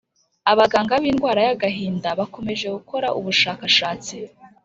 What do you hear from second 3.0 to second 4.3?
ubushakashatsi